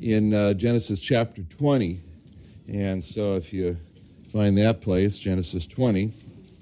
[0.00, 2.00] in uh, Genesis chapter 20.
[2.68, 3.76] And so if you
[4.32, 6.12] find that place, Genesis 20,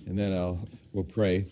[0.07, 0.59] and then I'll,
[0.93, 1.47] we'll pray.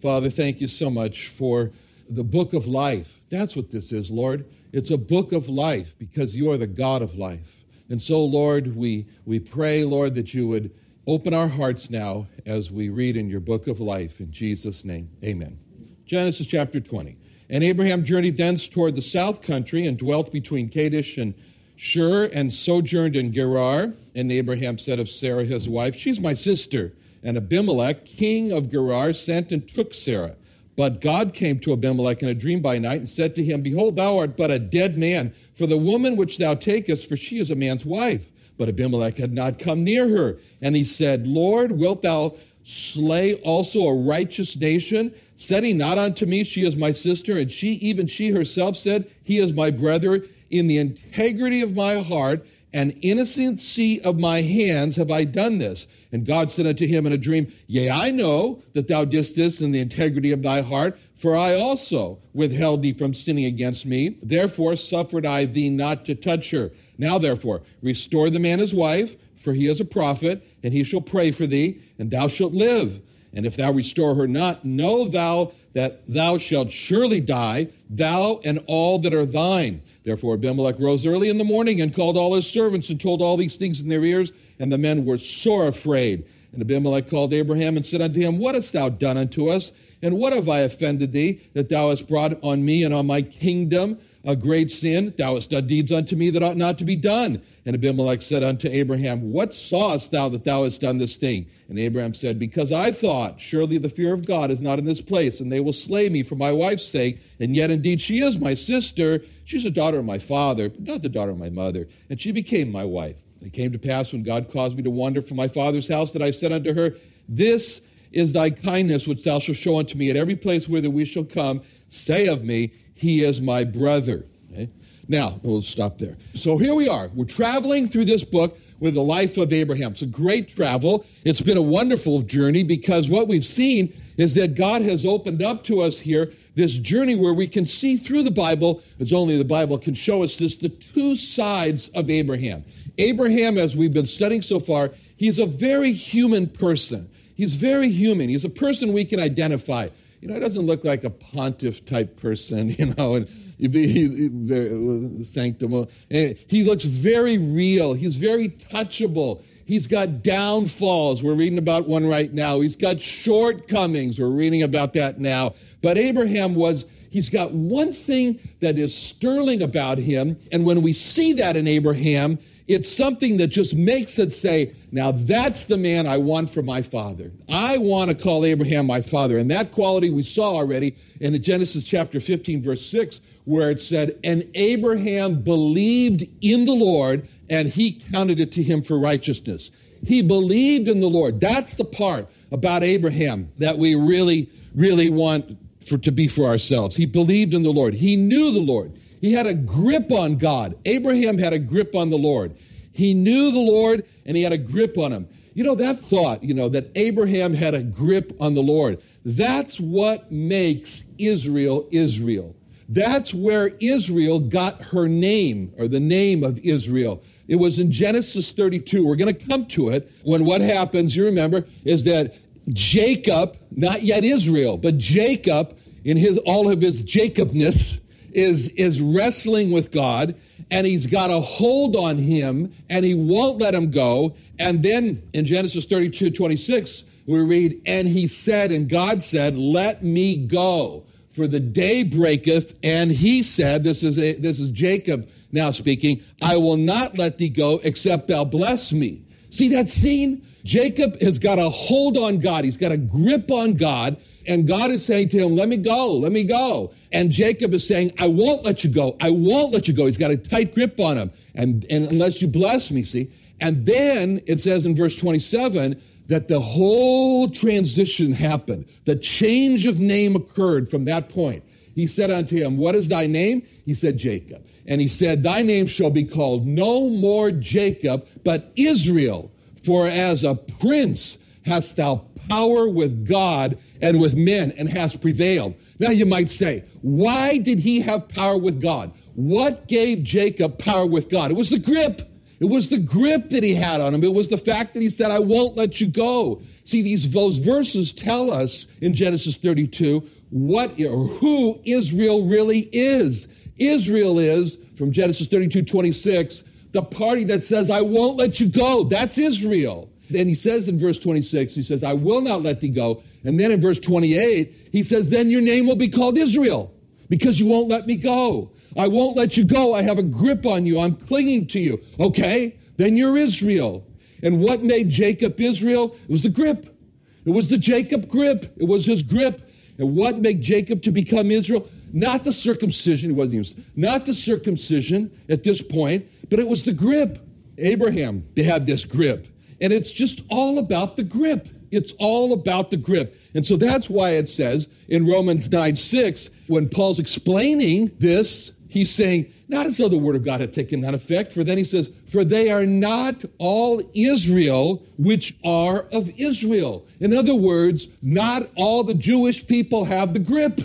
[0.00, 1.70] Father, thank you so much for
[2.08, 3.20] the book of life.
[3.28, 4.46] That's what this is, Lord.
[4.72, 7.64] It's a book of life because you are the God of life.
[7.90, 10.70] And so, Lord, we, we pray, Lord, that you would
[11.06, 14.20] open our hearts now as we read in your book of life.
[14.20, 15.58] In Jesus' name, amen.
[16.06, 17.16] Genesis chapter 20.
[17.50, 21.34] And Abraham journeyed thence toward the south country and dwelt between Kadesh and
[21.74, 23.92] Shur and sojourned in Gerar.
[24.14, 26.92] And Abraham said of Sarah his wife, She's my sister.
[27.24, 30.36] And Abimelech, king of Gerar, sent and took Sarah.
[30.76, 33.96] But God came to Abimelech in a dream by night and said to him, Behold,
[33.96, 37.50] thou art but a dead man, for the woman which thou takest, for she is
[37.50, 38.28] a man's wife.
[38.56, 40.38] But Abimelech had not come near her.
[40.62, 45.14] And he said, Lord, wilt thou slay also a righteous nation?
[45.36, 47.38] Said he not unto me, She is my sister?
[47.38, 50.24] And she, even she herself, said, He is my brother.
[50.50, 55.86] In the integrity of my heart and innocency of my hands have I done this.
[56.12, 59.60] And God said unto him in a dream, Yea, I know that thou didst this
[59.60, 64.18] in the integrity of thy heart, for I also withheld thee from sinning against me.
[64.22, 66.70] Therefore suffered I thee not to touch her.
[66.98, 71.00] Now therefore, restore the man his wife, for he is a prophet, and he shall
[71.00, 73.00] pray for thee, and thou shalt live.
[73.32, 78.62] And if thou restore her not, know thou that thou shalt surely die, thou and
[78.66, 79.82] all that are thine.
[80.04, 83.36] Therefore Abimelech rose early in the morning and called all his servants and told all
[83.36, 86.24] these things in their ears, and the men were sore afraid.
[86.52, 89.70] And Abimelech called Abraham and said unto him, What hast thou done unto us?
[90.02, 93.22] And what have I offended thee, that thou hast brought on me and on my
[93.22, 95.14] kingdom a great sin?
[95.16, 97.40] Thou hast done deeds unto me that ought not to be done.
[97.64, 101.46] And Abimelech said unto Abraham, What sawest thou that thou hast done this thing?
[101.68, 105.00] And Abraham said, Because I thought, surely the fear of God is not in this
[105.00, 107.20] place, and they will slay me for my wife's sake.
[107.38, 109.22] And yet indeed she is my sister.
[109.44, 111.88] She's a daughter of my father, but not the daughter of my mother.
[112.08, 113.16] And she became my wife.
[113.40, 116.12] And it came to pass when God caused me to wander from my father's house
[116.12, 116.94] that I said unto her,
[117.28, 117.80] This
[118.12, 121.24] is thy kindness which thou shalt show unto me at every place whither we shall
[121.24, 121.62] come.
[121.88, 124.26] Say of me, He is my brother.
[124.52, 124.68] Okay?
[125.08, 126.18] Now, we'll stop there.
[126.34, 127.08] So here we are.
[127.14, 129.92] We're traveling through this book with the life of Abraham.
[129.92, 131.06] It's a great travel.
[131.24, 135.64] It's been a wonderful journey because what we've seen is that God has opened up
[135.64, 139.46] to us here this journey where we can see through the Bible, as only the
[139.46, 142.66] Bible can show us this, the two sides of Abraham.
[142.98, 147.08] Abraham, as we've been studying so far, he's a very human person.
[147.34, 148.28] He's very human.
[148.28, 149.88] He's a person we can identify.
[150.20, 155.86] You know, he doesn't look like a pontiff type person, you know, and he, sanctum.
[156.10, 157.94] Eh, he looks very real.
[157.94, 159.42] He's very touchable.
[159.64, 161.22] He's got downfalls.
[161.22, 162.60] We're reading about one right now.
[162.60, 164.18] He's got shortcomings.
[164.18, 165.54] We're reading about that now.
[165.80, 170.36] But Abraham was, he's got one thing that is sterling about him.
[170.50, 172.38] And when we see that in Abraham,
[172.70, 176.82] it's something that just makes it say, now that's the man I want for my
[176.82, 177.32] father.
[177.48, 179.38] I want to call Abraham my father.
[179.38, 184.16] And that quality we saw already in Genesis chapter 15, verse 6, where it said,
[184.22, 189.72] And Abraham believed in the Lord, and he counted it to him for righteousness.
[190.06, 191.40] He believed in the Lord.
[191.40, 196.94] That's the part about Abraham that we really, really want for, to be for ourselves.
[196.94, 197.94] He believed in the Lord.
[197.94, 198.92] He knew the Lord.
[199.20, 200.76] He had a grip on God.
[200.84, 202.56] Abraham had a grip on the Lord.
[202.92, 205.28] He knew the Lord and he had a grip on him.
[205.54, 209.78] You know, that thought, you know, that Abraham had a grip on the Lord, that's
[209.78, 212.54] what makes Israel Israel.
[212.88, 217.22] That's where Israel got her name, or the name of Israel.
[217.46, 219.06] It was in Genesis 32.
[219.06, 222.36] We're going to come to it when what happens, you remember, is that
[222.70, 228.00] Jacob, not yet Israel, but Jacob, in his all of his Jacobness,
[228.32, 230.34] is, is wrestling with God.
[230.70, 234.34] and he's got a hold on him and he won't let him go.
[234.58, 240.02] And then in Genesis 32 26, we read, And he said, and God said, Let
[240.02, 242.74] me go, for the day breaketh.
[242.82, 247.38] And he said, This is, a, this is Jacob now speaking, I will not let
[247.38, 249.22] thee go except thou bless me.
[249.50, 250.46] See that scene?
[250.64, 254.16] Jacob has got a hold on God, he's got a grip on God.
[254.46, 256.92] And God is saying to him, Let me go, let me go.
[257.12, 259.16] And Jacob is saying, I won't let you go.
[259.20, 260.06] I won't let you go.
[260.06, 261.32] He's got a tight grip on him.
[261.54, 263.30] And, and unless you bless me, see?
[263.60, 268.86] And then it says in verse 27 that the whole transition happened.
[269.04, 271.64] The change of name occurred from that point.
[271.94, 273.66] He said unto him, What is thy name?
[273.84, 274.64] He said, Jacob.
[274.86, 279.50] And he said, Thy name shall be called no more Jacob, but Israel.
[279.82, 285.74] For as a prince hast thou power with God and with men and has prevailed.
[286.00, 289.12] Now you might say, why did he have power with God?
[289.34, 291.52] What gave Jacob power with God?
[291.52, 292.22] It was the grip.
[292.58, 294.24] It was the grip that he had on him.
[294.24, 296.60] It was the fact that he said, I won't let you go.
[296.84, 303.46] See, these those verses tell us in Genesis 32 what or who Israel really is.
[303.78, 309.04] Israel is, from Genesis 32, 26, the party that says, I won't let you go.
[309.04, 310.09] That's Israel.
[310.30, 313.22] Then he says in verse 26, he says, I will not let thee go.
[313.44, 316.94] And then in verse 28, he says, Then your name will be called Israel
[317.28, 318.70] because you won't let me go.
[318.96, 319.94] I won't let you go.
[319.94, 321.00] I have a grip on you.
[321.00, 322.00] I'm clinging to you.
[322.18, 324.06] Okay, then you're Israel.
[324.42, 326.16] And what made Jacob Israel?
[326.24, 326.96] It was the grip.
[327.44, 328.74] It was the Jacob grip.
[328.76, 329.70] It was his grip.
[329.98, 331.88] And what made Jacob to become Israel?
[332.12, 336.82] Not the circumcision, it wasn't even, not the circumcision at this point, but it was
[336.82, 337.46] the grip.
[337.78, 339.46] Abraham they had this grip.
[339.80, 341.68] And it's just all about the grip.
[341.90, 343.36] It's all about the grip.
[343.54, 349.10] And so that's why it says in Romans 9 6, when Paul's explaining this, he's
[349.10, 351.84] saying, not as though the word of God had taken that effect, for then he
[351.84, 357.06] says, For they are not all Israel which are of Israel.
[357.20, 360.80] In other words, not all the Jewish people have the grip.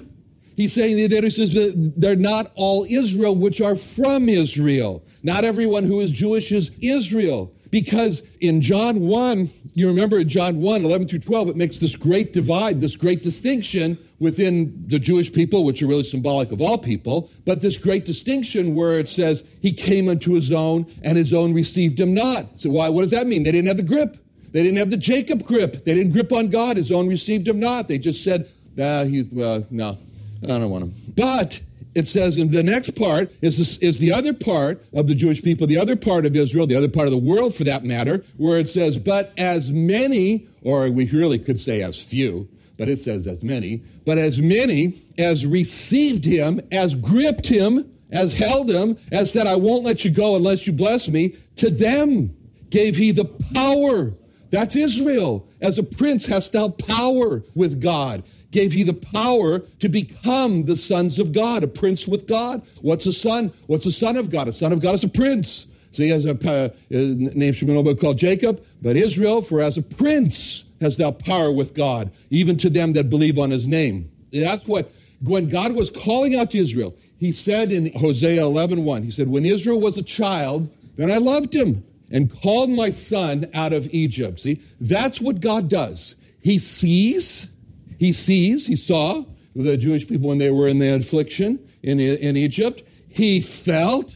[0.56, 5.04] He's saying that he says that they're not all Israel which are from Israel.
[5.24, 7.52] Not everyone who is Jewish is Israel.
[7.76, 11.94] Because in John 1, you remember in John 1, 11 through 12, it makes this
[11.94, 16.78] great divide, this great distinction within the Jewish people, which are really symbolic of all
[16.78, 21.34] people, but this great distinction where it says, He came unto His own, and His
[21.34, 22.58] own received Him not.
[22.58, 23.44] So, why, what does that mean?
[23.44, 24.26] They didn't have the grip.
[24.54, 25.84] They didn't have the Jacob grip.
[25.84, 26.78] They didn't grip on God.
[26.78, 27.90] His own received Him not.
[27.90, 28.50] They just said,
[28.80, 29.98] ah, he, uh, no,
[30.44, 30.96] I don't want Him.
[31.14, 31.60] But
[31.96, 35.42] it says in the next part is, this, is the other part of the Jewish
[35.42, 38.24] people, the other part of Israel, the other part of the world for that matter,
[38.38, 42.48] where it says, but as many, or we really could say as few,
[42.78, 48.34] but it says as many, but as many as received him, as gripped him, as
[48.34, 52.36] held him, as said, I won't let you go unless you bless me, to them
[52.70, 54.14] gave he the power.
[54.52, 55.48] That's Israel.
[55.62, 58.24] As a prince hast thou power with God
[58.56, 62.62] gave he the power to become the sons of God, a prince with God.
[62.82, 63.52] What's a son?
[63.68, 64.48] What's a son of God?
[64.48, 65.68] A son of God is a prince.
[65.92, 69.82] So he has a uh, name should be called Jacob, but Israel, for as a
[69.82, 74.10] prince has thou power with God, even to them that believe on his name.
[74.32, 74.90] That's what,
[75.22, 79.28] when God was calling out to Israel, he said in Hosea 11 1, he said,
[79.28, 83.88] When Israel was a child, then I loved him and called my son out of
[83.94, 84.40] Egypt.
[84.40, 86.16] See, that's what God does.
[86.42, 87.48] He sees,
[87.98, 92.38] he sees, he saw the Jewish people when they were in the affliction in, in
[92.38, 92.84] Egypt.
[93.10, 94.16] He felt,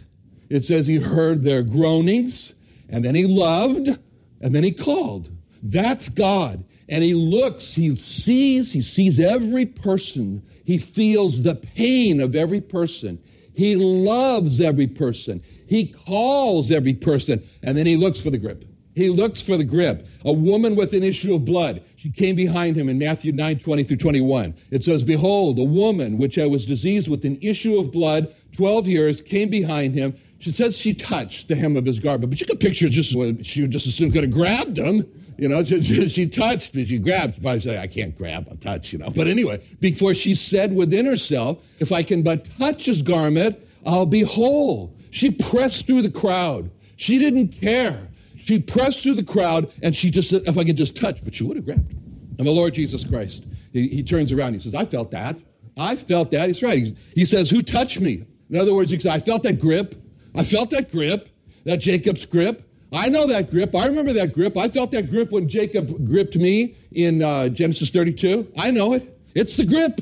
[0.50, 2.54] it says he heard their groanings,
[2.90, 3.98] and then he loved,
[4.42, 5.30] and then he called.
[5.64, 6.64] That's God.
[6.90, 10.44] And he looks, he sees, he sees every person.
[10.66, 13.22] He feels the pain of every person.
[13.60, 15.44] He loves every person.
[15.68, 18.64] He calls every person, and then he looks for the grip.
[18.96, 20.08] He looks for the grip.
[20.24, 21.84] A woman with an issue of blood.
[21.98, 24.56] She came behind him in Matthew 9 20 through 21.
[24.72, 28.88] It says, Behold, a woman which I was diseased with an issue of blood 12
[28.88, 30.16] years came behind him.
[30.40, 33.12] She says she touched the hem of his garment, but you can picture just
[33.46, 35.06] she just as soon could have grabbed him.
[35.38, 37.42] You know, she, she touched, but she grabbed.
[37.42, 39.10] Probably say, I can't grab, I'll touch, you know.
[39.10, 44.06] But anyway, before she said within herself, if I can but touch his garment, I'll
[44.06, 44.94] be whole.
[45.12, 46.72] She pressed through the crowd.
[46.96, 48.10] She didn't care.
[48.38, 51.34] She pressed through the crowd and she just said, if I could just touch, but
[51.34, 51.92] she would have grabbed.
[52.38, 54.54] And the Lord Jesus Christ, he, he turns around.
[54.54, 55.38] He says, I felt that.
[55.78, 56.48] I felt that.
[56.48, 56.86] He's right.
[56.86, 58.26] He, he says, Who touched me?
[58.50, 59.96] In other words, he says, I felt that grip.
[60.36, 61.30] I felt that grip,
[61.66, 62.66] that Jacob's grip.
[62.92, 63.76] I know that grip.
[63.76, 64.58] I remember that grip.
[64.58, 68.52] I felt that grip when Jacob gripped me in uh, Genesis 32.
[68.58, 69.20] I know it.
[69.36, 70.00] It's the grip.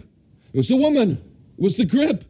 [0.54, 1.22] It was the woman.
[1.58, 2.24] It was the grip.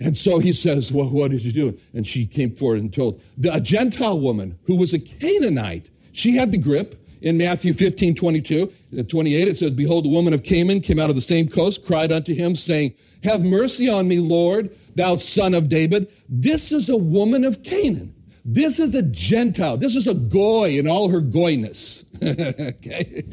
[0.00, 1.78] And so he says, Well, what did you do?
[1.94, 5.88] And she came forward and told the, a Gentile woman who was a Canaanite.
[6.12, 7.00] She had the grip.
[7.22, 11.08] In Matthew 15, 22, uh, 28, it says, Behold, the woman of Canaan came out
[11.08, 12.92] of the same coast, cried unto him, saying,
[13.22, 16.10] Have mercy on me, Lord, thou son of David.
[16.28, 18.14] This is a woman of Canaan.
[18.44, 19.78] This is a Gentile.
[19.78, 22.04] This is a goy in all her goyness.
[22.22, 23.24] okay,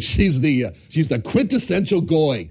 [0.00, 2.48] she's the uh, she's the quintessential goy.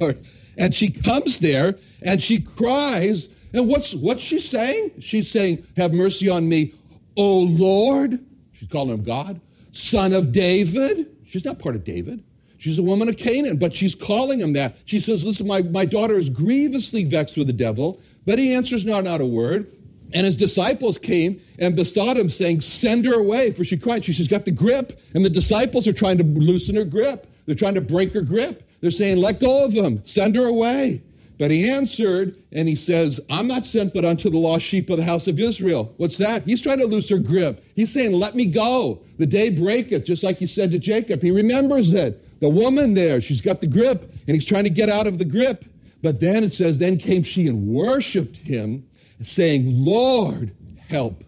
[0.58, 3.28] and she comes there and she cries.
[3.52, 4.92] And what's what's she saying?
[4.98, 6.74] She's saying, "Have mercy on me,
[7.16, 8.18] O Lord."
[8.54, 11.06] She's calling him God, Son of David.
[11.28, 12.24] She's not part of David.
[12.64, 14.78] She's a woman of Canaan, but she's calling him that.
[14.86, 18.86] She says, Listen, my, my daughter is grievously vexed with the devil, but he answers
[18.86, 19.70] not, not a word.
[20.14, 24.02] And his disciples came and besought him, saying, Send her away, for she cried.
[24.02, 24.98] She's got the grip.
[25.14, 27.30] And the disciples are trying to loosen her grip.
[27.44, 28.66] They're trying to break her grip.
[28.80, 31.02] They're saying, Let go of them, send her away.
[31.38, 34.96] But he answered and he says, I'm not sent but unto the lost sheep of
[34.96, 35.92] the house of Israel.
[35.98, 36.44] What's that?
[36.44, 37.62] He's trying to loose her grip.
[37.76, 39.02] He's saying, Let me go.
[39.18, 41.20] The day breaketh, just like he said to Jacob.
[41.20, 42.23] He remembers it.
[42.40, 45.24] The woman there, she's got the grip, and he's trying to get out of the
[45.24, 45.64] grip.
[46.02, 48.86] But then it says, Then came she and worshiped him
[49.22, 50.52] saying, Lord,
[50.88, 51.24] help.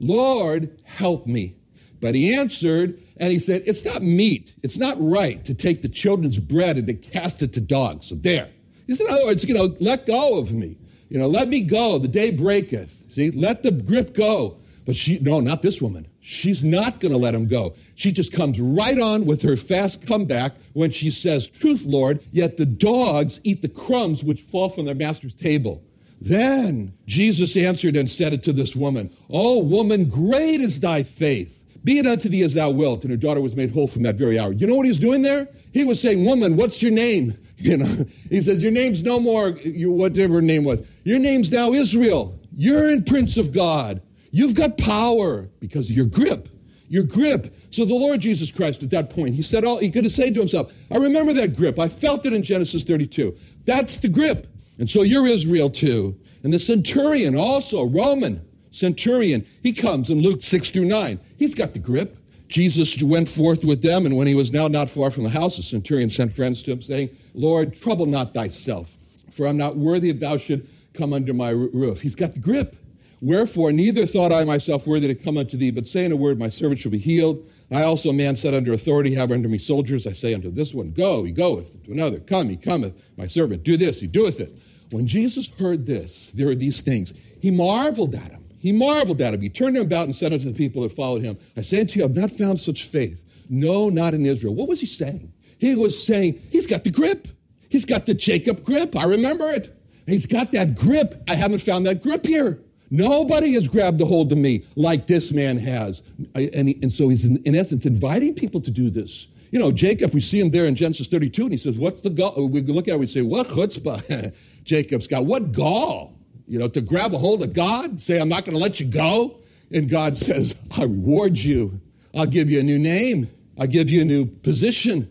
[0.00, 1.56] Lord, help me.
[2.00, 4.52] But he answered and he said, It's not meat.
[4.62, 8.06] It's not right to take the children's bread and to cast it to dogs.
[8.06, 8.48] So there.
[8.86, 10.76] He said, In other words, you know, let go of me.
[11.08, 11.98] You know, let me go.
[11.98, 12.94] The day breaketh.
[13.10, 14.58] See, let the grip go.
[14.88, 16.08] But she, no, not this woman.
[16.20, 17.74] She's not going to let him go.
[17.94, 22.56] She just comes right on with her fast comeback when she says, Truth, Lord, yet
[22.56, 25.82] the dogs eat the crumbs which fall from their master's table.
[26.22, 31.54] Then Jesus answered and said it to this woman, Oh, woman, great is thy faith.
[31.84, 33.02] Be it unto thee as thou wilt.
[33.02, 34.54] And her daughter was made whole from that very hour.
[34.54, 35.48] You know what he's doing there?
[35.74, 37.36] He was saying, Woman, what's your name?
[37.60, 40.80] You know, he says, Your name's no more, your, whatever name was.
[41.02, 42.38] Your name's now Israel.
[42.56, 44.00] You're in Prince of God.
[44.30, 46.48] You've got power because of your grip.
[46.88, 47.54] Your grip.
[47.70, 50.34] So the Lord Jesus Christ at that point, he said all he could have said
[50.34, 51.78] to himself, I remember that grip.
[51.78, 53.36] I felt it in Genesis 32.
[53.64, 54.46] That's the grip.
[54.78, 56.18] And so you're Israel too.
[56.42, 61.20] And the centurion, also Roman centurion, he comes in Luke 6 through 9.
[61.36, 62.16] He's got the grip.
[62.48, 65.58] Jesus went forth with them, and when he was now not far from the house,
[65.58, 68.96] the centurion sent friends to him, saying, Lord, trouble not thyself,
[69.30, 72.00] for I'm not worthy if thou should come under my roof.
[72.00, 72.74] He's got the grip.
[73.20, 76.38] Wherefore, neither thought I myself worthy to come unto thee, but say in a word,
[76.38, 77.48] my servant shall be healed.
[77.70, 80.06] I also, a man set under authority, have under me soldiers.
[80.06, 81.70] I say unto this one, Go, he goeth.
[81.84, 82.94] To another, Come, he cometh.
[83.16, 84.56] My servant, do this, he doeth it.
[84.90, 88.44] When Jesus heard this, there are these things, he marveled at him.
[88.58, 89.40] He marveled at him.
[89.40, 91.98] He turned him about and said unto the people that followed him, I say unto
[91.98, 93.22] you, I've not found such faith.
[93.48, 94.54] No, not in Israel.
[94.54, 95.32] What was he saying?
[95.58, 97.28] He was saying, He's got the grip.
[97.68, 98.96] He's got the Jacob grip.
[98.96, 99.74] I remember it.
[100.06, 101.22] He's got that grip.
[101.28, 102.60] I haven't found that grip here.
[102.90, 106.02] Nobody has grabbed a hold of me like this man has.
[106.34, 109.26] And, he, and so he's, in, in, essence, inviting people to do this.
[109.50, 112.10] You know, Jacob, we see him there in Genesis 32, and he says, What's the
[112.10, 112.48] gall?
[112.48, 115.26] We look at it, we say, What chutzpah Jacob's got?
[115.26, 116.14] What gall?
[116.46, 118.86] You know, to grab a hold of God, say, I'm not going to let you
[118.86, 119.38] go.
[119.70, 121.78] And God says, I reward you.
[122.14, 123.30] I'll give you a new name.
[123.58, 125.10] I'll give you a new position.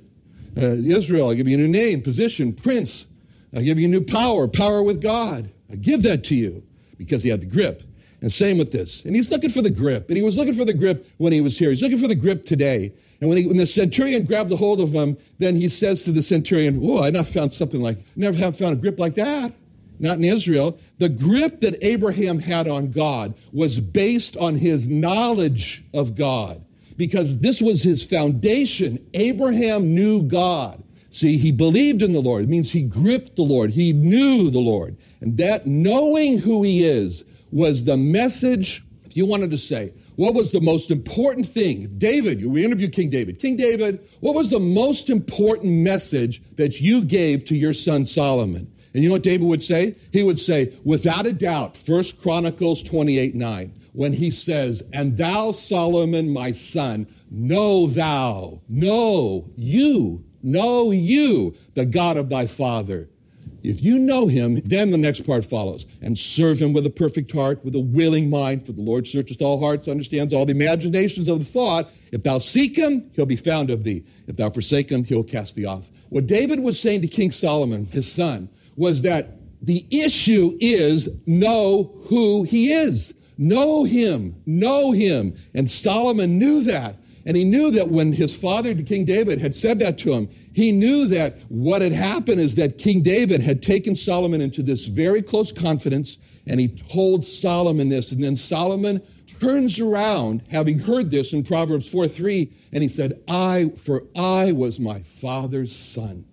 [0.55, 3.05] Uh, Israel, I'll give you a new name, position, prince.
[3.55, 5.51] I'll give you new power, power with God.
[5.71, 6.63] I give that to you
[6.97, 7.83] because he had the grip.
[8.21, 9.05] And same with this.
[9.05, 10.07] And he's looking for the grip.
[10.09, 11.69] And he was looking for the grip when he was here.
[11.69, 12.91] He's looking for the grip today.
[13.21, 16.11] And when, he, when the centurion grabbed a hold of him, then he says to
[16.11, 19.53] the centurion, Whoa, I not found something like, never have found a grip like that.
[19.99, 20.79] Not in Israel.
[20.99, 26.63] The grip that Abraham had on God was based on his knowledge of God
[26.97, 29.03] because this was his foundation.
[29.13, 30.83] Abraham knew God.
[31.09, 32.43] See, he believed in the Lord.
[32.43, 33.71] It means he gripped the Lord.
[33.71, 34.97] He knew the Lord.
[35.21, 40.33] And that knowing who he is was the message, if you wanted to say, what
[40.33, 41.93] was the most important thing?
[41.97, 43.39] David, we interviewed King David.
[43.39, 48.71] King David, what was the most important message that you gave to your son Solomon?
[48.93, 49.95] And you know what David would say?
[50.11, 55.51] He would say, without a doubt, First Chronicles 28 9, when he says, And thou,
[55.51, 63.09] Solomon, my son, know thou, know you Know you, the God of thy father.
[63.63, 65.85] If you know him, then the next part follows.
[66.01, 69.41] And serve him with a perfect heart, with a willing mind, for the Lord searches
[69.41, 71.89] all hearts, understands all the imaginations of the thought.
[72.13, 74.05] If thou seek him, he'll be found of thee.
[74.27, 75.89] If thou forsake him, he'll cast thee off.
[76.09, 81.91] What David was saying to King Solomon, his son, was that the issue is know
[82.05, 83.13] who he is.
[83.37, 84.33] Know him.
[84.45, 85.35] Know him.
[85.53, 86.95] And Solomon knew that.
[87.27, 90.71] And he knew that when his father, King David, had said that to him, he
[90.71, 95.21] knew that what had happened is that King David had taken Solomon into this very
[95.21, 96.17] close confidence,
[96.47, 98.13] and he told Solomon this.
[98.13, 99.01] And then Solomon
[99.41, 104.53] turns around, having heard this in Proverbs 4 3, and he said, I, for I
[104.53, 106.23] was my father's son.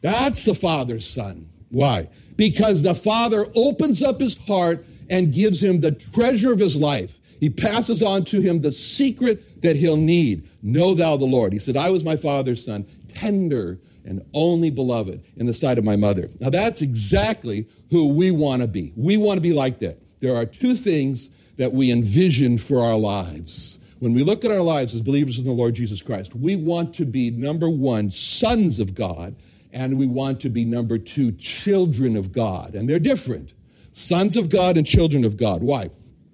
[0.00, 1.50] That's the father's son.
[1.68, 2.08] Why?
[2.36, 7.19] Because the father opens up his heart and gives him the treasure of his life.
[7.40, 10.48] He passes on to him the secret that he'll need.
[10.62, 11.52] Know thou the Lord.
[11.52, 15.84] He said, I was my father's son, tender and only beloved in the sight of
[15.84, 16.30] my mother.
[16.40, 18.92] Now, that's exactly who we want to be.
[18.96, 19.98] We want to be like that.
[20.20, 23.78] There are two things that we envision for our lives.
[23.98, 26.94] When we look at our lives as believers in the Lord Jesus Christ, we want
[26.94, 29.34] to be, number one, sons of God,
[29.72, 32.74] and we want to be, number two, children of God.
[32.74, 33.52] And they're different
[33.92, 35.62] sons of God and children of God.
[35.62, 35.90] Why?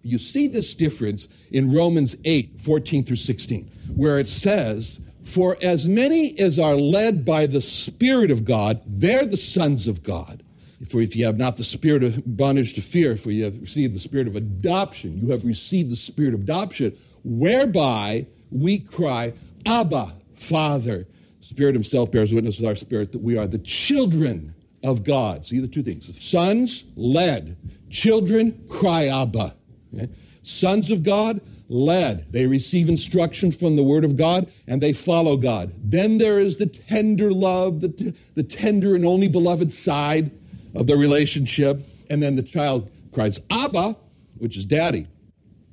[0.07, 5.87] You see this difference in Romans 8 14 through 16, where it says, For as
[5.87, 10.43] many as are led by the Spirit of God, they're the sons of God.
[10.89, 13.95] For if you have not the spirit of bondage to fear, for you have received
[13.95, 19.33] the spirit of adoption, you have received the spirit of adoption, whereby we cry,
[19.65, 21.07] Abba, Father.
[21.41, 25.47] Spirit Himself bears witness with our spirit that we are the children of God.
[25.47, 27.57] See the two things sons, led,
[27.89, 29.55] children, cry, Abba.
[29.97, 30.09] Okay?
[30.43, 32.31] Sons of God, led.
[32.33, 35.73] They receive instruction from the Word of God and they follow God.
[35.83, 40.31] Then there is the tender love, the, t- the tender and only beloved side
[40.75, 41.83] of the relationship.
[42.11, 43.97] And then the child cries, Abba,
[44.39, 45.07] which is daddy.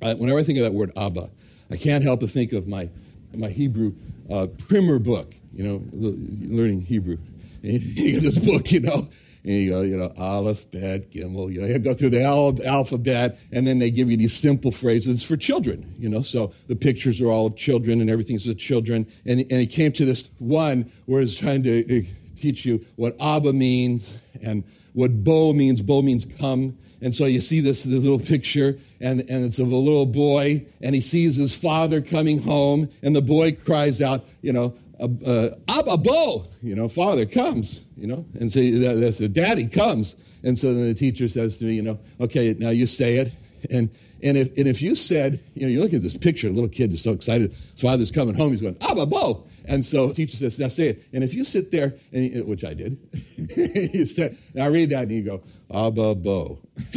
[0.02, 1.30] Uh, whenever I think of that word Abba,
[1.70, 2.88] I can't help but think of my,
[3.34, 3.94] my Hebrew
[4.30, 7.18] uh, primer book, you know, learning Hebrew.
[7.62, 9.08] This book, you know,
[9.44, 12.64] and you go, you know, Aleph, Bet, Gimel, you know, you go through the al-
[12.64, 16.22] alphabet, and then they give you these simple phrases for children, you know.
[16.22, 19.06] So the pictures are all of children, and everything's of children.
[19.26, 22.02] And, and he came to this one where he's trying to uh,
[22.40, 25.82] teach you what Abba means and what Bo means.
[25.82, 26.78] Bo means come.
[27.02, 30.64] And so you see this, this little picture, and, and it's of a little boy,
[30.80, 35.50] and he sees his father coming home, and the boy cries out, you know, uh,
[35.68, 40.16] Abba Bo, you know, father comes, you know, and so that, that's the daddy comes.
[40.42, 43.32] And so then the teacher says to me, you know, okay, now you say it.
[43.70, 43.90] And,
[44.22, 46.92] and, if, and if you said, you know, you look at this picture, little kid
[46.92, 49.46] is so excited, his father's coming home, he's going, Abba Bo.
[49.66, 51.04] And so the teacher says, now say it.
[51.12, 52.98] And if you sit there, and, which I did,
[53.36, 56.60] you said, I read that and you go, Abba Bo.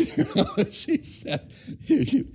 [0.70, 1.50] she said,
[1.86, 2.26] she, she,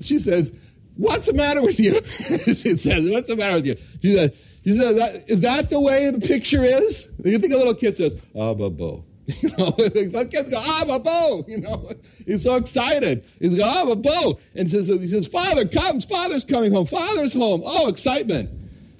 [0.00, 0.52] she says,
[0.96, 1.94] What's the matter with you?
[2.54, 3.76] she says, What's the matter with you?
[4.02, 4.30] She says,
[4.64, 7.08] she says that, Is that the way the picture is?
[7.24, 9.04] You think a little kid says, Abba Bo.
[9.40, 11.44] You know, the kids go, Abba Bo.
[11.46, 11.92] You know,
[12.26, 13.24] he's so excited.
[13.38, 14.40] He's go, Abba Bo.
[14.54, 17.62] And says, he says, Father comes, Father's coming home, Father's home.
[17.64, 18.50] Oh, excitement.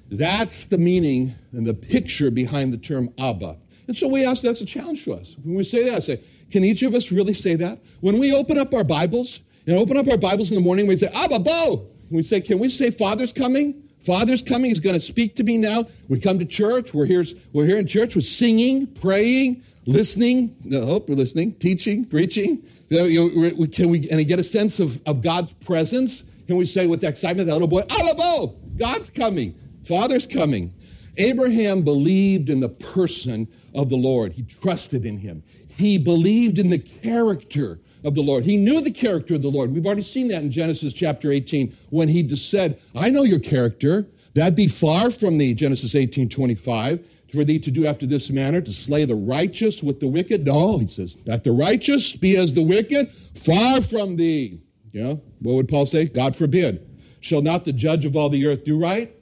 [0.09, 3.57] That's the meaning and the picture behind the term Abba.
[3.87, 5.35] And so we ask, that's a challenge to us.
[5.43, 7.79] When we say that, I say, can each of us really say that?
[7.99, 10.97] When we open up our Bibles, and open up our Bibles in the morning, we
[10.97, 11.87] say, Abba Bo.
[12.09, 13.81] We say, can we say Father's coming?
[14.05, 14.65] Father's coming.
[14.69, 15.85] He's going to speak to me now.
[16.09, 16.93] We come to church.
[16.93, 17.23] We're here,
[17.53, 18.15] we're here in church.
[18.15, 20.55] We're singing, praying, listening.
[20.71, 22.61] I hope we're listening, teaching, preaching.
[22.89, 26.23] Can we, and get a sense of, of God's presence?
[26.47, 29.55] Can we say with excitement, that little boy, Abba Bo, God's coming.
[29.85, 30.73] Father's coming.
[31.17, 34.33] Abraham believed in the person of the Lord.
[34.33, 35.41] He trusted in him.
[35.69, 38.43] He believed in the character of the Lord.
[38.43, 39.73] He knew the character of the Lord.
[39.73, 43.39] We've already seen that in Genesis chapter 18 when he just said, I know your
[43.39, 44.07] character.
[44.35, 48.61] That be far from thee, Genesis 18 25, for thee to do after this manner,
[48.61, 50.45] to slay the righteous with the wicked.
[50.45, 54.59] No, he says, that the righteous be as the wicked, far from thee.
[54.91, 56.05] Yeah, what would Paul say?
[56.05, 56.87] God forbid.
[57.19, 59.15] Shall not the judge of all the earth do right?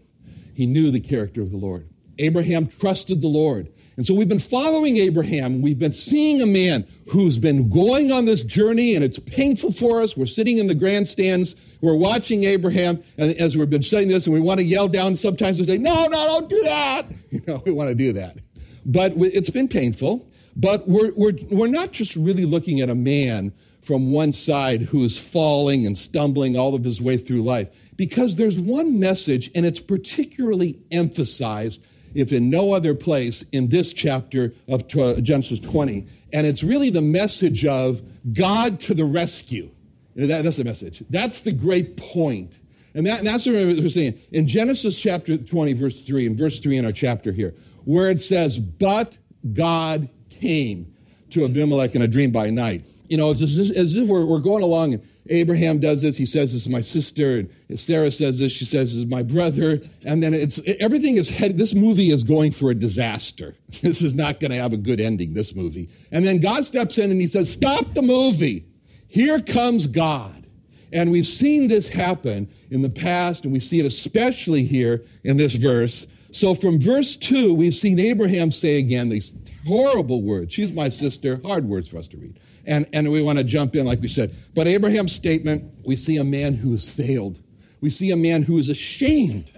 [0.54, 1.88] He knew the character of the Lord.
[2.20, 3.72] Abraham trusted the Lord.
[3.98, 5.62] And so we've been following Abraham.
[5.62, 10.02] We've been seeing a man who's been going on this journey, and it's painful for
[10.02, 10.16] us.
[10.16, 11.56] We're sitting in the grandstands.
[11.82, 15.16] We're watching Abraham, and as we've been saying this, and we want to yell down,
[15.18, 17.08] sometimes we say, No, no, don't do that.
[17.32, 18.40] You know, we want to do that.
[18.86, 20.28] But it's been painful.
[20.58, 25.06] But we're, we're, we're not just really looking at a man from one side who
[25.06, 29.66] is falling and stumbling all of his way through life, because there's one message, and
[29.66, 31.82] it's particularly emphasized
[32.14, 36.06] if in no other place in this chapter of uh, Genesis 20.
[36.34, 38.02] And it's really the message of
[38.34, 39.70] God to the rescue.
[40.16, 41.04] That, that's the message.
[41.10, 42.60] That's the great point.
[42.94, 44.20] And, that, and that's what we're saying.
[44.32, 47.54] In Genesis chapter 20, verse 3, and verse 3 in our chapter here,
[47.86, 49.18] where it says, But
[49.54, 50.94] God came
[51.30, 52.84] to Abimelech in a dream by night.
[53.08, 56.70] you know, if, as if we're, going along Abraham does this, he says, This is
[56.70, 57.40] my sister.
[57.70, 59.80] And Sarah says this, she says, This is my brother.
[60.06, 63.56] And then it's everything is head, this movie is going for a disaster.
[63.82, 65.90] This is not going to have a good ending, this movie.
[66.12, 68.66] And then God steps in and he says, Stop the movie.
[69.08, 70.48] Here comes God.
[70.94, 75.38] And we've seen this happen in the past, and we see it especially here in
[75.38, 76.06] this verse.
[76.32, 79.34] So from verse 2, we've seen Abraham say again these
[79.66, 80.54] horrible words.
[80.54, 82.40] She's my sister, hard words for us to read.
[82.66, 84.36] And, and we want to jump in, like we said.
[84.54, 87.40] But Abraham's statement, we see a man who has failed.
[87.82, 89.52] We see a man who is ashamed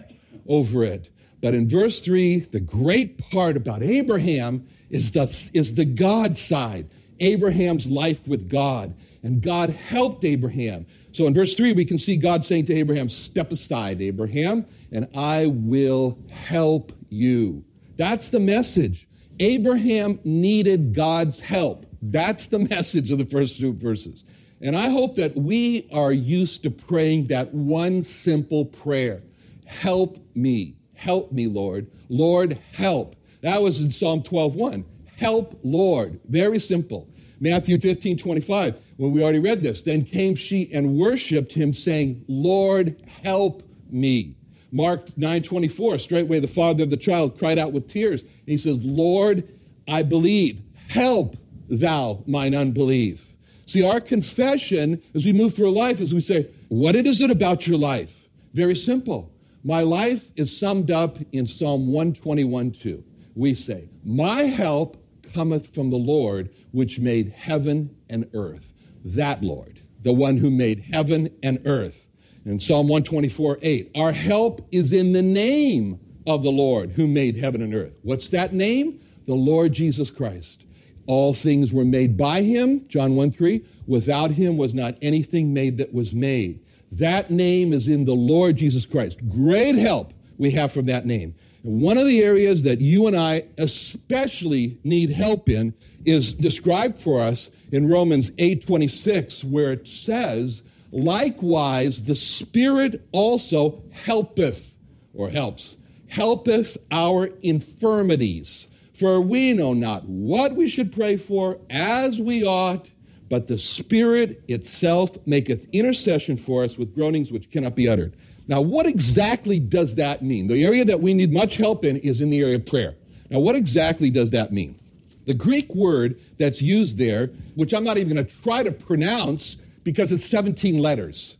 [0.47, 1.09] over it.
[1.41, 6.89] But in verse 3, the great part about Abraham is the, is the God side,
[7.19, 8.93] Abraham's life with God.
[9.23, 10.85] And God helped Abraham.
[11.11, 15.07] So in verse 3, we can see God saying to Abraham, Step aside, Abraham, and
[15.15, 17.63] I will help you.
[17.97, 19.07] That's the message.
[19.39, 21.85] Abraham needed God's help.
[22.11, 24.25] That's the message of the first two verses.
[24.61, 29.23] And I hope that we are used to praying that one simple prayer
[29.65, 30.75] Help me.
[30.93, 31.89] Help me, Lord.
[32.09, 33.15] Lord, help.
[33.41, 34.83] That was in Psalm 12:1.
[35.15, 36.19] Help, Lord.
[36.29, 37.07] Very simple.
[37.39, 39.81] Matthew 15, 25, when we already read this.
[39.81, 44.35] Then came she and worshiped him, saying, Lord, help me.
[44.71, 48.21] Mark 9, 24, straightway the father of the child cried out with tears.
[48.21, 49.47] And he says, Lord,
[49.87, 50.61] I believe.
[50.87, 51.35] Help
[51.69, 53.35] thou mine unbelief.
[53.65, 57.65] See, our confession as we move through life is we say, What is it about
[57.65, 58.27] your life?
[58.53, 59.31] Very simple.
[59.63, 63.03] My life is summed up in Psalm 121 2.
[63.35, 64.97] We say, My help
[65.33, 68.73] cometh from the Lord, which made heaven and earth.
[69.05, 72.07] That Lord, the one who made heaven and earth.
[72.45, 77.37] In Psalm 124 8, our help is in the name of the Lord who made
[77.37, 77.93] heaven and earth.
[78.01, 78.99] What's that name?
[79.25, 80.65] The Lord Jesus Christ.
[81.05, 83.63] All things were made by him, John 1 3.
[83.87, 86.59] Without him was not anything made that was made.
[86.91, 89.17] That name is in the Lord Jesus Christ.
[89.27, 91.35] Great help we have from that name.
[91.63, 95.73] One of the areas that you and I especially need help in
[96.05, 100.61] is described for us in Romans 8:26 where it says,
[100.91, 104.71] "Likewise the Spirit also helpeth
[105.13, 108.67] or helps, helpeth our infirmities."
[109.03, 112.89] For we know not what we should pray for as we ought,
[113.29, 118.15] but the Spirit itself maketh intercession for us with groanings which cannot be uttered.
[118.47, 120.47] Now, what exactly does that mean?
[120.47, 122.95] The area that we need much help in is in the area of prayer.
[123.29, 124.79] Now, what exactly does that mean?
[125.25, 129.57] The Greek word that's used there, which I'm not even going to try to pronounce
[129.83, 131.35] because it's 17 letters.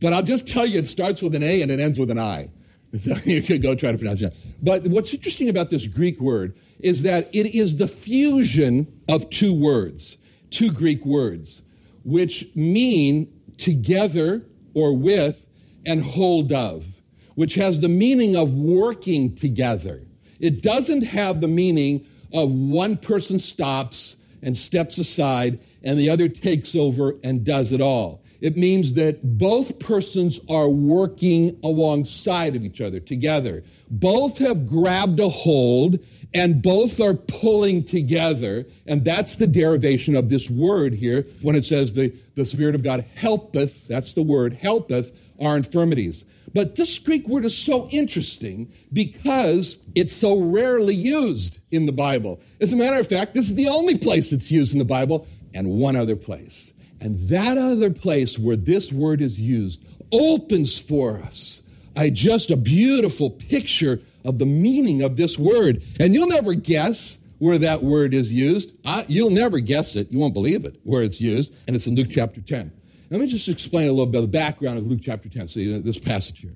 [0.00, 2.18] but I'll just tell you it starts with an A and it ends with an
[2.18, 2.50] I.
[2.98, 4.36] So you could go try to pronounce it.
[4.62, 9.54] But what's interesting about this Greek word is that it is the fusion of two
[9.54, 10.16] words,
[10.50, 11.62] two Greek words,
[12.04, 14.42] which mean together
[14.74, 15.40] or with
[15.86, 16.86] and hold of,
[17.34, 20.02] which has the meaning of working together.
[20.40, 26.28] It doesn't have the meaning of one person stops and steps aside and the other
[26.28, 28.19] takes over and does it all.
[28.40, 33.62] It means that both persons are working alongside of each other together.
[33.90, 35.98] Both have grabbed a hold
[36.32, 38.66] and both are pulling together.
[38.86, 42.82] And that's the derivation of this word here when it says the, the Spirit of
[42.82, 46.24] God helpeth, that's the word, helpeth our infirmities.
[46.52, 52.40] But this Greek word is so interesting because it's so rarely used in the Bible.
[52.60, 55.26] As a matter of fact, this is the only place it's used in the Bible
[55.54, 56.72] and one other place.
[57.00, 59.82] And that other place where this word is used
[60.12, 61.62] opens for us
[61.96, 65.82] a just a beautiful picture of the meaning of this word.
[65.98, 68.70] And you'll never guess where that word is used.
[68.84, 70.10] I, you'll never guess it.
[70.10, 71.52] You won't believe it where it's used.
[71.66, 72.70] And it's in Luke chapter 10.
[73.10, 75.48] Let me just explain a little bit of the background of Luke chapter 10.
[75.48, 76.54] See this passage here.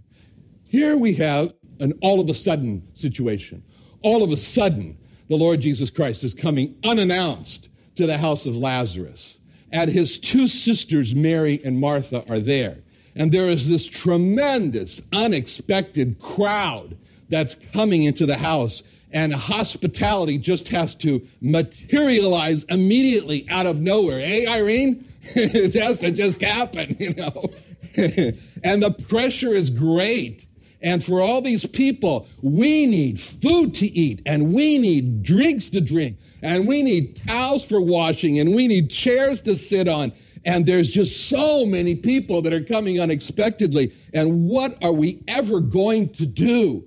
[0.65, 3.63] Here we have an all of a sudden situation.
[4.03, 4.97] All of a sudden,
[5.29, 9.39] the Lord Jesus Christ is coming unannounced to the house of Lazarus
[9.75, 12.79] and his two sisters, Mary and Martha, are there.
[13.17, 16.97] And there is this tremendous, unexpected crowd
[17.29, 18.85] that's coming into the house.
[19.13, 24.21] And hospitality just has to materialize immediately out of nowhere.
[24.21, 25.09] Hey, Irene?
[25.23, 27.51] it has to just happen, you know.
[28.63, 30.47] and the pressure is great.
[30.85, 35.81] And for all these people, we need food to eat and we need drinks to
[35.81, 40.13] drink and we need towels for washing and we need chairs to sit on.
[40.45, 43.95] And there's just so many people that are coming unexpectedly.
[44.13, 46.87] And what are we ever going to do?